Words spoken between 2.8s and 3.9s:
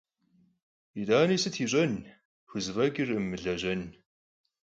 ç'ırkhım mılejen.